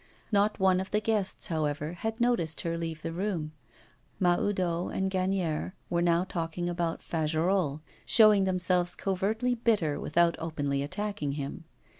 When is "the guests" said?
0.89-1.49